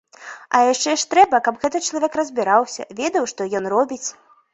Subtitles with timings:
[0.59, 4.01] А яшчэ ж трэба, каб гэты чалавек разбіраўся, ведаў, што ён робіць.